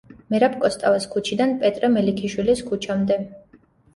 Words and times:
მერაბ 0.35 0.53
კოსტავას 0.61 1.05
ქუჩიდან 1.15 1.53
პეტრე 1.59 1.91
მელიქიშვილის 1.97 2.63
ქუჩა 2.73 2.95
მდე. 3.05 3.21